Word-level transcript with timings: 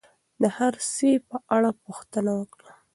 د 0.41 0.43
هر 0.57 0.73
سي 0.93 1.11
په 1.29 1.37
اړه 1.55 1.69
پوښتنه 1.83 2.31
وکړئ. 2.39 2.69